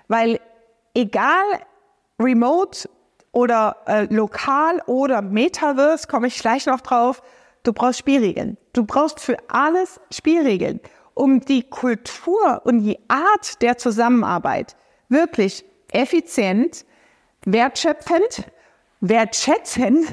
Weil 0.08 0.40
egal 0.94 1.44
remote 2.20 2.90
oder 3.32 3.78
äh, 3.88 4.06
lokal 4.14 4.82
oder 4.86 5.22
Metaverse, 5.22 6.08
komme 6.08 6.28
ich 6.28 6.40
gleich 6.40 6.66
noch 6.66 6.82
drauf, 6.82 7.22
du 7.64 7.74
brauchst 7.74 8.00
Spielregeln. 8.00 8.58
Du 8.74 8.86
brauchst 8.86 9.20
für 9.20 9.38
alles 9.48 10.00
Spielregeln, 10.12 10.80
um 11.14 11.42
die 11.42 11.64
Kultur 11.64 12.62
und 12.64 12.84
die 12.84 13.00
Art 13.08 13.62
der 13.62 13.78
Zusammenarbeit 13.78 14.76
wirklich 15.10 15.66
effizient, 15.92 16.86
wertschöpfend, 17.46 18.46
wertschätzend 19.02 20.08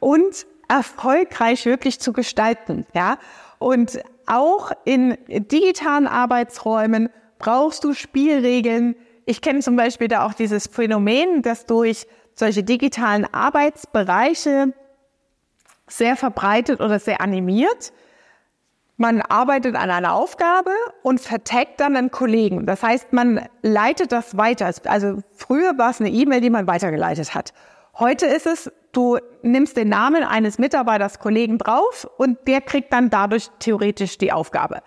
und 0.00 0.46
erfolgreich 0.68 1.66
wirklich 1.66 2.00
zu 2.00 2.12
gestalten, 2.12 2.86
ja. 2.94 3.18
Und 3.58 4.00
auch 4.26 4.72
in 4.84 5.16
digitalen 5.28 6.06
Arbeitsräumen 6.06 7.08
brauchst 7.38 7.84
du 7.84 7.94
Spielregeln. 7.94 8.96
Ich 9.26 9.42
kenne 9.42 9.60
zum 9.60 9.76
Beispiel 9.76 10.08
da 10.08 10.24
auch 10.24 10.32
dieses 10.32 10.66
Phänomen, 10.66 11.42
dass 11.42 11.66
durch 11.66 12.06
solche 12.32 12.62
digitalen 12.62 13.26
Arbeitsbereiche 13.32 14.72
sehr 15.86 16.16
verbreitet 16.16 16.80
oder 16.80 16.98
sehr 16.98 17.20
animiert 17.20 17.92
man 18.96 19.20
arbeitet 19.20 19.76
an 19.76 19.90
einer 19.90 20.14
Aufgabe 20.14 20.70
und 21.02 21.20
vertagt 21.20 21.80
dann 21.80 21.96
einen 21.96 22.10
Kollegen. 22.10 22.64
Das 22.64 22.82
heißt, 22.82 23.12
man 23.12 23.46
leitet 23.62 24.10
das 24.12 24.36
weiter. 24.36 24.70
Also 24.84 25.18
früher 25.32 25.76
war 25.76 25.90
es 25.90 26.00
eine 26.00 26.10
E-Mail, 26.10 26.40
die 26.40 26.50
man 26.50 26.66
weitergeleitet 26.66 27.34
hat. 27.34 27.52
Heute 27.98 28.26
ist 28.26 28.46
es, 28.46 28.72
du 28.92 29.18
nimmst 29.42 29.76
den 29.76 29.88
Namen 29.88 30.22
eines 30.22 30.58
Mitarbeiters, 30.58 31.18
Kollegen 31.18 31.58
drauf 31.58 32.08
und 32.16 32.38
der 32.46 32.60
kriegt 32.60 32.92
dann 32.92 33.10
dadurch 33.10 33.50
theoretisch 33.58 34.18
die 34.18 34.32
Aufgabe. 34.32 34.82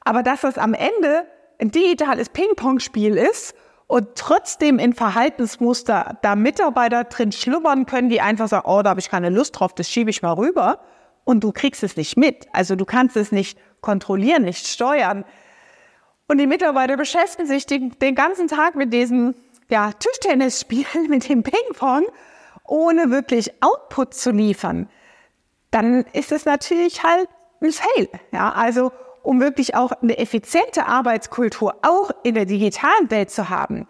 Aber 0.00 0.22
dass 0.22 0.40
das 0.40 0.58
am 0.58 0.74
Ende 0.74 1.24
ein 1.60 1.70
digitales 1.70 2.28
Ping-Pong-Spiel 2.30 3.16
ist 3.16 3.54
und 3.92 4.14
trotzdem 4.14 4.78
in 4.78 4.94
Verhaltensmuster 4.94 6.16
da 6.22 6.34
Mitarbeiter 6.34 7.04
drin 7.04 7.30
schlummern 7.30 7.84
können, 7.84 8.08
die 8.08 8.22
einfach 8.22 8.48
sagen, 8.48 8.66
oh, 8.66 8.80
da 8.80 8.88
habe 8.88 9.00
ich 9.00 9.10
keine 9.10 9.28
Lust 9.28 9.60
drauf, 9.60 9.74
das 9.74 9.90
schiebe 9.90 10.08
ich 10.08 10.22
mal 10.22 10.32
rüber 10.32 10.80
und 11.24 11.44
du 11.44 11.52
kriegst 11.52 11.82
es 11.82 11.94
nicht 11.94 12.16
mit. 12.16 12.46
Also 12.54 12.74
du 12.74 12.86
kannst 12.86 13.18
es 13.18 13.32
nicht 13.32 13.58
kontrollieren, 13.82 14.44
nicht 14.44 14.66
steuern. 14.66 15.26
Und 16.26 16.38
die 16.38 16.46
Mitarbeiter 16.46 16.96
beschäftigen 16.96 17.46
sich 17.46 17.66
den, 17.66 17.90
den 17.98 18.14
ganzen 18.14 18.48
Tag 18.48 18.76
mit 18.76 18.94
diesem 18.94 19.34
ja, 19.68 19.92
Tischtennisspiel, 19.92 20.86
mit 21.10 21.28
dem 21.28 21.42
Ping-Pong, 21.42 22.06
ohne 22.64 23.10
wirklich 23.10 23.62
Output 23.62 24.14
zu 24.14 24.30
liefern. 24.30 24.88
Dann 25.70 26.06
ist 26.14 26.32
es 26.32 26.46
natürlich 26.46 27.02
halt 27.02 27.28
ein 27.60 27.72
Fail. 27.72 28.08
Ja, 28.32 28.52
also 28.52 28.90
um 29.22 29.40
wirklich 29.40 29.74
auch 29.74 29.92
eine 29.92 30.18
effiziente 30.18 30.86
Arbeitskultur 30.86 31.76
auch 31.82 32.10
in 32.22 32.34
der 32.34 32.46
digitalen 32.46 33.10
Welt 33.10 33.30
zu 33.30 33.48
haben, 33.48 33.86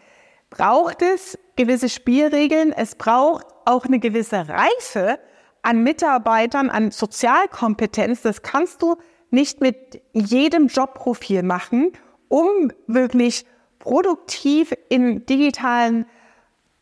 braucht 0.50 1.02
es 1.02 1.38
gewisse 1.56 1.88
Spielregeln. 1.88 2.72
Es 2.72 2.94
braucht 2.94 3.46
auch 3.64 3.86
eine 3.86 3.98
gewisse 3.98 4.48
Reife, 4.48 5.18
an 5.62 5.82
Mitarbeitern, 5.82 6.70
an 6.70 6.90
Sozialkompetenz, 6.90 8.22
das 8.22 8.42
kannst 8.42 8.82
du 8.82 8.96
nicht 9.30 9.60
mit 9.60 10.02
jedem 10.12 10.66
Jobprofil 10.66 11.42
machen, 11.42 11.92
um 12.28 12.72
wirklich 12.86 13.46
produktiv 13.78 14.74
in 14.88 15.24
digitalen 15.24 16.06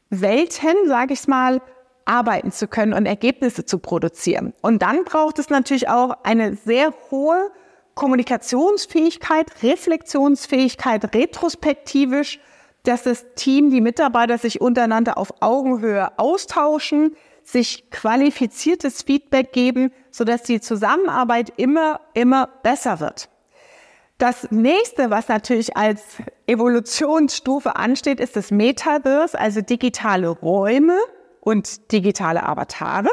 Welten, 0.09 0.75
sage 0.87 1.12
ich 1.12 1.28
mal, 1.28 1.61
arbeiten 2.04 2.50
zu 2.50 2.66
können 2.66 2.92
und 2.92 3.07
Ergebnisse 3.07 3.64
zu 3.64 3.78
produzieren. 3.78 4.52
Und 4.62 4.83
dann 4.83 5.04
braucht 5.04 5.38
es 5.38 5.50
natürlich 5.50 5.88
auch 5.88 6.16
eine 6.25 6.57
sehr 6.57 6.92
hohe 7.11 7.52
Kommunikationsfähigkeit, 8.00 9.62
Reflexionsfähigkeit, 9.62 11.14
retrospektivisch, 11.14 12.40
dass 12.85 13.02
das 13.02 13.26
Team, 13.35 13.69
die 13.69 13.83
Mitarbeiter 13.83 14.38
sich 14.38 14.62
untereinander 14.62 15.19
auf 15.19 15.35
Augenhöhe 15.40 16.19
austauschen, 16.19 17.14
sich 17.42 17.90
qualifiziertes 17.90 19.02
Feedback 19.02 19.52
geben, 19.52 19.92
sodass 20.11 20.45
die 20.45 20.62
Zusammenarbeit 20.62 21.52
immer, 21.59 22.00
immer 22.14 22.49
besser 22.62 23.00
wird. 23.00 23.28
Das 24.16 24.50
nächste, 24.50 25.11
was 25.11 25.28
natürlich 25.28 25.76
als 25.76 26.02
Evolutionsstufe 26.47 27.76
ansteht, 27.76 28.19
ist 28.19 28.35
das 28.35 28.50
Metaverse, 28.50 29.38
also 29.38 29.61
digitale 29.61 30.30
Räume 30.30 30.97
und 31.42 31.92
digitale 31.92 32.45
Avatare. 32.45 33.11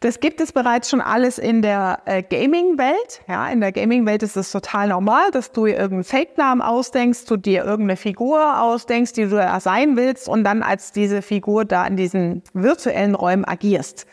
Das 0.00 0.20
gibt 0.20 0.40
es 0.40 0.52
bereits 0.52 0.88
schon 0.88 1.02
alles 1.02 1.38
in 1.38 1.60
der 1.60 2.00
äh, 2.06 2.22
Gaming-Welt. 2.22 3.20
Ja, 3.28 3.48
in 3.50 3.60
der 3.60 3.70
Gaming-Welt 3.70 4.22
ist 4.22 4.34
es 4.34 4.50
total 4.50 4.88
normal, 4.88 5.30
dass 5.30 5.52
du 5.52 5.66
irgendeinen 5.66 6.04
Fake-Namen 6.04 6.62
ausdenkst, 6.62 7.26
du 7.26 7.36
dir 7.36 7.64
irgendeine 7.66 7.98
Figur 7.98 8.62
ausdenkst, 8.62 9.12
die 9.12 9.24
du 9.24 9.36
da 9.36 9.60
sein 9.60 9.98
willst 9.98 10.26
und 10.26 10.42
dann 10.42 10.62
als 10.62 10.92
diese 10.92 11.20
Figur 11.20 11.66
da 11.66 11.86
in 11.86 11.96
diesen 11.96 12.42
virtuellen 12.54 13.14
Räumen 13.14 13.44
agierst. 13.44 14.06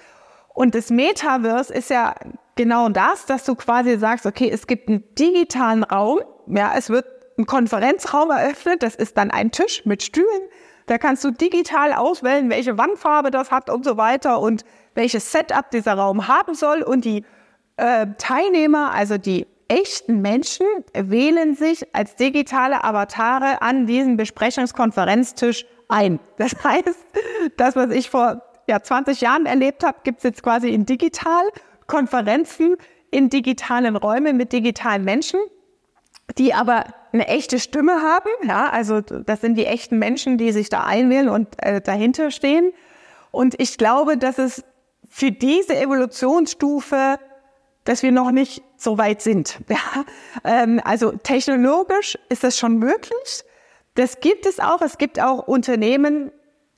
Und 0.54 0.76
das 0.76 0.90
Metaverse 0.90 1.74
ist 1.74 1.90
ja 1.90 2.16
genau 2.58 2.90
das, 2.90 3.26
dass 3.26 3.46
du 3.46 3.56
quasi 3.56 3.98
sagst, 3.98 4.26
okay, 4.26 4.50
es 4.52 4.68
gibt 4.68 4.90
einen 4.90 5.04
digitalen 5.16 5.86
Raum, 5.86 6.20
ja, 6.48 6.74
es 6.76 6.90
wird 6.90 7.06
ein 7.38 7.46
Konferenzraum 7.46 8.30
eröffnet, 8.32 8.84
das 8.84 8.96
ist 8.96 9.18
dann 9.18 9.32
ein 9.32 9.52
Tisch 9.52 9.86
mit 9.86 10.04
Stühlen, 10.04 10.50
da 10.88 10.98
kannst 10.98 11.24
du 11.24 11.32
digital 11.32 11.94
auswählen, 11.94 12.50
welche 12.50 12.78
Wandfarbe 12.78 13.30
das 13.30 13.52
hat 13.52 13.70
und 13.70 13.86
so 13.86 13.98
weiter 13.98 14.40
und 14.40 14.66
welches 14.96 15.32
Setup 15.32 15.70
dieser 15.70 15.94
Raum 15.94 16.28
haben 16.28 16.56
soll. 16.56 16.82
Und 16.82 17.06
die 17.06 17.24
äh, 17.76 18.08
Teilnehmer, 18.18 18.92
also 18.94 19.18
die 19.18 19.46
echten 19.68 20.22
Menschen, 20.22 20.66
wählen 20.94 21.56
sich 21.56 21.94
als 21.94 22.16
digitale 22.16 22.84
Avatare 22.84 23.62
an 23.62 23.86
diesen 23.86 24.18
Besprechungskonferenztisch 24.18 25.66
ein. 25.90 26.20
Das 26.38 26.54
heißt, 26.64 27.06
das, 27.58 27.76
was 27.76 27.92
ich 27.92 28.10
vor 28.10 28.42
ja, 28.68 28.82
20 28.82 29.22
Jahren 29.22 29.46
erlebt 29.46 29.84
habe, 29.84 29.98
gibt 30.04 30.20
es 30.20 30.24
jetzt 30.24 30.44
quasi 30.44 30.70
in 30.70 30.86
digital. 30.86 31.44
Konferenzen 31.88 32.76
in 33.12 33.30
digitalen 33.30 33.96
Räumen 33.96 34.36
mit 34.36 34.52
digitalen 34.52 35.06
Menschen, 35.06 35.40
die 36.38 36.54
aber 36.54 36.86
eine 37.12 37.28
echte 37.28 37.60
Stimme 37.60 38.02
haben. 38.02 38.30
Ja, 38.44 38.70
also 38.70 39.02
das 39.02 39.42
sind 39.42 39.56
die 39.56 39.66
echten 39.66 39.98
Menschen, 39.98 40.38
die 40.38 40.52
sich 40.52 40.70
da 40.70 40.84
einwählen 40.84 41.30
und 41.30 41.48
äh, 41.64 41.82
dahinter 41.82 42.32
stehen. 42.32 42.72
Und 43.32 43.60
ich 43.60 43.78
glaube, 43.78 44.18
dass 44.18 44.38
es 44.38 44.64
für 45.10 45.32
diese 45.32 45.76
Evolutionsstufe, 45.76 47.20
dass 47.86 48.04
wir 48.04 48.12
noch 48.12 48.32
nicht 48.32 48.62
so 48.76 48.98
weit 48.98 49.22
sind. 49.22 49.60
Ja, 49.70 50.06
ähm, 50.44 50.82
also 50.84 51.12
technologisch 51.12 52.18
ist 52.30 52.44
das 52.44 52.58
schon 52.58 52.78
möglich. 52.78 53.44
Das 53.96 54.20
gibt 54.20 54.46
es 54.46 54.60
auch. 54.60 54.82
Es 54.82 54.98
gibt 54.98 55.20
auch 55.20 55.48
Unternehmen, 55.48 56.32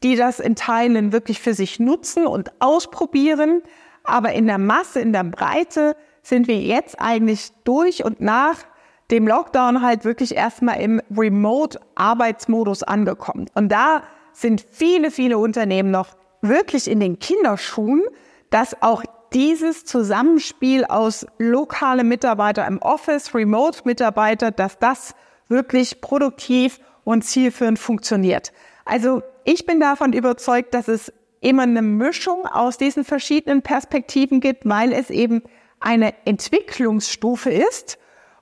die 0.04 0.16
das 0.16 0.39
in 0.39 0.56
Teilen 0.56 1.12
wirklich 1.12 1.42
für 1.42 1.54
sich 1.54 1.80
nutzen 1.80 2.25
und 2.25 2.51
ausprobieren. 2.60 3.62
Aber 4.04 4.32
in 4.32 4.48
der 4.48 4.58
Masse, 4.58 5.01
in 5.01 5.12
der 5.12 5.25
Breite 5.25 5.96
sind 6.22 6.48
wir 6.48 6.58
jetzt 6.60 7.01
eigentlich 7.01 7.51
durch 7.63 8.06
und 8.06 8.22
nach 8.22 8.63
dem 9.12 9.28
Lockdown 9.28 9.82
halt 9.82 10.06
wirklich 10.06 10.36
erstmal 10.36 10.82
im 10.82 11.01
Remote-Arbeitsmodus 11.16 12.84
angekommen. 12.84 13.50
Und 13.56 13.70
da 13.70 14.04
sind 14.34 14.66
viele, 14.70 15.12
viele 15.12 15.38
Unternehmen 15.38 15.92
noch 15.92 16.16
wirklich 16.42 16.89
in 16.89 17.00
den 17.00 17.20
Kinderschuhen, 17.20 18.04
dass 18.50 18.82
auch 18.82 19.04
dieses 19.34 19.86
Zusammenspiel 19.86 20.86
aus 20.86 21.25
lokale 21.38 22.04
Mitarbeiter 22.04 22.66
im 22.66 22.80
Office, 22.82 23.34
Remote-Mitarbeiter, 23.34 24.51
dass 24.51 24.80
das 24.80 25.13
wirklich 25.48 26.01
produktiv 26.01 26.80
und 27.04 27.24
zielführend 27.24 27.80
funktioniert. 27.80 28.51
Also 28.86 29.22
ich 29.44 29.66
bin 29.66 29.80
davon 29.80 30.13
überzeugt, 30.13 30.74
dass 30.74 30.88
es 30.88 31.12
immer 31.42 31.63
eine 31.63 31.82
Mischung 31.82 32.46
aus 32.46 32.78
diesen 32.78 33.04
verschiedenen 33.04 33.62
Perspektiven 33.62 34.42
gibt, 34.42 34.68
weil 34.68 34.92
es 34.92 35.10
eben 35.10 35.44
eine 35.80 36.13
Entwicklungsstufe 36.25 37.50
ist. 37.51 37.98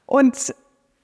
Und 0.07 0.55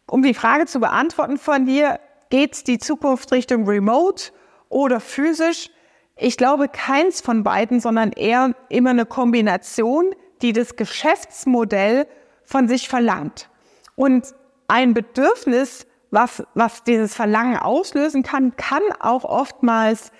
um 0.07 0.23
die 0.23 0.33
Frage 0.33 0.65
zu 0.65 0.79
beantworten 0.79 1.37
von 1.37 1.67
dir, 1.67 1.99
geht 2.31 2.65
die 2.67 2.79
Zukunft 2.79 3.31
Richtung 3.31 3.67
Remote 3.67 4.31
oder 4.69 4.99
physisch? 4.99 5.69
Ich 6.15 6.37
glaube 6.37 6.67
keins 6.67 7.21
von 7.21 7.43
beiden, 7.43 7.79
sondern 7.79 8.11
eher 8.11 8.55
immer 8.69 8.89
eine 8.91 9.05
Kombination, 9.05 10.15
die 10.41 10.53
das 10.53 10.75
Geschäftsmodell 10.75 12.07
von 12.45 12.67
sich 12.67 12.89
verlangt. 12.89 13.49
Und 13.95 14.33
ein 14.67 14.93
Bedürfnis, 14.93 15.85
was, 16.11 16.43
was 16.53 16.83
dieses 16.83 17.13
Verlangen 17.13 17.57
auslösen 17.57 18.23
kann, 18.23 18.55
kann 18.55 18.83
auch 18.99 19.25
oftmals 19.25 20.11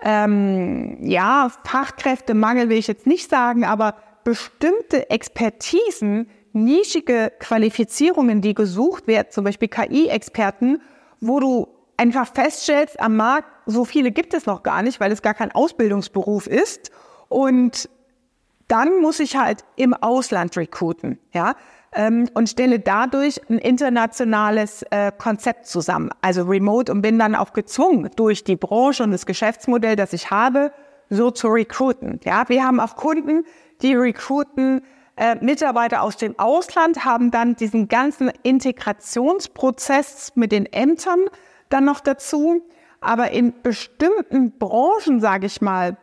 ähm, 0.00 0.98
ja, 1.00 1.50
Fachkräftemangel 1.64 2.68
will 2.68 2.78
ich 2.78 2.86
jetzt 2.86 3.06
nicht 3.06 3.28
sagen, 3.28 3.64
aber 3.64 3.96
bestimmte 4.24 5.10
Expertisen, 5.10 6.30
nischige 6.52 7.32
Qualifizierungen, 7.38 8.40
die 8.40 8.54
gesucht 8.54 9.06
werden, 9.06 9.28
zum 9.30 9.44
Beispiel 9.44 9.68
KI-Experten, 9.68 10.80
wo 11.20 11.40
du 11.40 11.68
einfach 11.96 12.32
feststellst, 12.32 13.00
am 13.00 13.16
Markt, 13.16 13.48
so 13.66 13.84
viele 13.84 14.10
gibt 14.10 14.34
es 14.34 14.46
noch 14.46 14.62
gar 14.62 14.82
nicht, 14.82 15.00
weil 15.00 15.12
es 15.12 15.22
gar 15.22 15.34
kein 15.34 15.52
Ausbildungsberuf 15.52 16.46
ist. 16.46 16.90
Und 17.28 17.88
dann 18.68 19.00
muss 19.00 19.20
ich 19.20 19.36
halt 19.36 19.64
im 19.76 19.94
Ausland 19.94 20.56
recruiten, 20.56 21.18
ja 21.32 21.54
ähm, 21.92 22.28
und 22.34 22.48
stelle 22.48 22.78
dadurch 22.78 23.40
ein 23.48 23.58
internationales 23.58 24.82
äh, 24.90 25.12
Konzept 25.16 25.66
zusammen, 25.66 26.10
also 26.20 26.42
remote 26.42 26.92
und 26.92 27.02
bin 27.02 27.18
dann 27.18 27.34
auch 27.34 27.52
gezwungen 27.52 28.10
durch 28.16 28.44
die 28.44 28.56
Branche 28.56 29.02
und 29.02 29.10
das 29.10 29.26
Geschäftsmodell, 29.26 29.96
das 29.96 30.12
ich 30.12 30.30
habe, 30.30 30.72
so 31.10 31.30
zu 31.30 31.48
recruiten. 31.48 32.20
Ja, 32.24 32.48
wir 32.48 32.64
haben 32.64 32.80
auch 32.80 32.96
Kunden, 32.96 33.44
die 33.80 33.94
recruiten 33.94 34.82
äh, 35.18 35.36
Mitarbeiter 35.36 36.02
aus 36.02 36.16
dem 36.16 36.38
Ausland, 36.38 37.04
haben 37.04 37.30
dann 37.30 37.56
diesen 37.56 37.88
ganzen 37.88 38.30
Integrationsprozess 38.42 40.32
mit 40.36 40.52
den 40.52 40.66
Ämtern 40.66 41.24
dann 41.68 41.84
noch 41.84 42.00
dazu. 42.00 42.62
Aber 43.00 43.30
in 43.30 43.62
bestimmten 43.62 44.58
Branchen, 44.58 45.20
sage 45.20 45.46
ich 45.46 45.60
mal, 45.60 45.96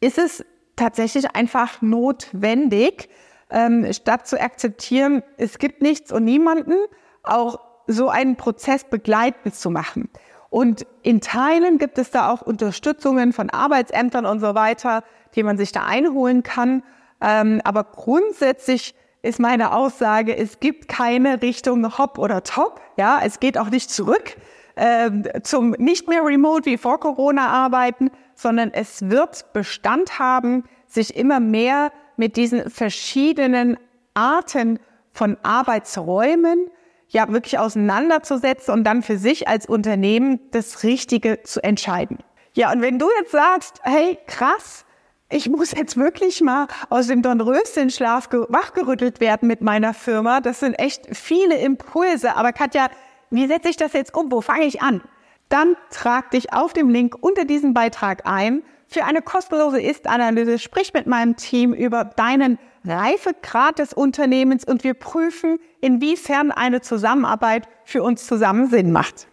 ist 0.00 0.18
es 0.18 0.44
tatsächlich 0.76 1.34
einfach 1.34 1.80
notwendig, 1.82 3.08
ähm, 3.50 3.92
statt 3.92 4.26
zu 4.26 4.40
akzeptieren, 4.40 5.22
es 5.36 5.58
gibt 5.58 5.82
nichts 5.82 6.10
und 6.10 6.24
niemanden, 6.24 6.74
auch 7.22 7.60
so 7.86 8.08
einen 8.08 8.36
Prozess 8.36 8.84
begleitend 8.84 9.54
zu 9.54 9.70
machen. 9.70 10.08
Und 10.48 10.86
in 11.02 11.20
Teilen 11.20 11.78
gibt 11.78 11.98
es 11.98 12.10
da 12.10 12.30
auch 12.30 12.42
Unterstützungen 12.42 13.32
von 13.32 13.50
Arbeitsämtern 13.50 14.26
und 14.26 14.40
so 14.40 14.54
weiter, 14.54 15.04
die 15.34 15.42
man 15.42 15.56
sich 15.56 15.72
da 15.72 15.84
einholen 15.84 16.42
kann. 16.42 16.82
Ähm, 17.22 17.60
aber 17.64 17.84
grundsätzlich 17.84 18.94
ist 19.22 19.38
meine 19.38 19.72
Aussage, 19.72 20.36
es 20.36 20.58
gibt 20.58 20.88
keine 20.88 21.40
Richtung 21.40 21.96
Hop 21.96 22.18
oder 22.18 22.42
Top. 22.42 22.80
Ja, 22.96 23.20
es 23.24 23.38
geht 23.38 23.56
auch 23.56 23.70
nicht 23.70 23.90
zurück 23.90 24.36
ähm, 24.76 25.24
zum 25.42 25.70
nicht 25.72 26.08
mehr 26.08 26.24
Remote 26.24 26.66
wie 26.66 26.76
vor 26.76 27.00
Corona 27.00 27.48
arbeiten, 27.48 28.10
sondern 28.34 28.72
es 28.72 29.08
wird 29.10 29.52
Bestand 29.52 30.18
haben, 30.18 30.64
sich 30.86 31.16
immer 31.16 31.40
mehr 31.40 31.92
mit 32.16 32.36
diesen 32.36 32.70
verschiedenen 32.70 33.76
Arten 34.14 34.78
von 35.12 35.36
Arbeitsräumen 35.42 36.70
ja 37.08 37.30
wirklich 37.30 37.58
auseinanderzusetzen 37.58 38.72
und 38.72 38.84
dann 38.84 39.02
für 39.02 39.18
sich 39.18 39.46
als 39.48 39.66
Unternehmen 39.66 40.40
das 40.50 40.82
Richtige 40.82 41.42
zu 41.42 41.62
entscheiden. 41.62 42.18
Ja, 42.54 42.72
und 42.72 42.80
wenn 42.80 42.98
du 42.98 43.08
jetzt 43.20 43.32
sagst, 43.32 43.80
hey, 43.82 44.18
krass, 44.26 44.84
ich 45.32 45.48
muss 45.48 45.72
jetzt 45.72 45.96
wirklich 45.96 46.40
mal 46.40 46.68
aus 46.90 47.06
dem 47.06 47.22
Dornröschenschlaf 47.22 48.28
wachgerüttelt 48.48 49.20
werden 49.20 49.48
mit 49.48 49.62
meiner 49.62 49.94
Firma. 49.94 50.40
Das 50.40 50.60
sind 50.60 50.74
echt 50.74 51.16
viele 51.16 51.56
Impulse. 51.56 52.36
Aber 52.36 52.52
Katja, 52.52 52.88
wie 53.30 53.46
setze 53.46 53.70
ich 53.70 53.76
das 53.76 53.94
jetzt 53.94 54.14
um? 54.14 54.30
Wo 54.30 54.40
fange 54.40 54.64
ich 54.64 54.82
an? 54.82 55.00
Dann 55.48 55.76
trag 55.90 56.30
dich 56.30 56.52
auf 56.52 56.72
dem 56.72 56.88
Link 56.88 57.16
unter 57.20 57.44
diesem 57.44 57.74
Beitrag 57.74 58.26
ein 58.26 58.62
für 58.86 59.04
eine 59.04 59.22
kostenlose 59.22 59.80
Ist-Analyse. 59.80 60.58
Sprich 60.58 60.92
mit 60.92 61.06
meinem 61.06 61.36
Team 61.36 61.72
über 61.72 62.04
deinen 62.04 62.58
Reifegrad 62.84 63.78
des 63.78 63.92
Unternehmens 63.92 64.64
und 64.64 64.84
wir 64.84 64.94
prüfen, 64.94 65.58
inwiefern 65.80 66.50
eine 66.50 66.80
Zusammenarbeit 66.80 67.68
für 67.84 68.02
uns 68.02 68.26
zusammen 68.26 68.68
Sinn 68.68 68.92
macht. 68.92 69.28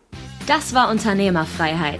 Das 0.48 0.74
war 0.74 0.90
Unternehmerfreiheit. 0.90 2.00